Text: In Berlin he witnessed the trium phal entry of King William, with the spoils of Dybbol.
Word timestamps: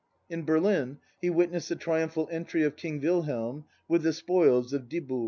In 0.31 0.45
Berlin 0.45 0.97
he 1.21 1.29
witnessed 1.29 1.69
the 1.69 1.75
trium 1.75 2.09
phal 2.09 2.27
entry 2.31 2.63
of 2.63 2.75
King 2.75 2.99
William, 3.01 3.65
with 3.87 4.01
the 4.01 4.13
spoils 4.13 4.73
of 4.73 4.89
Dybbol. 4.89 5.19